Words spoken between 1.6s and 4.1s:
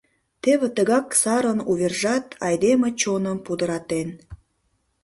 увержат айдеме чоным пудыратен.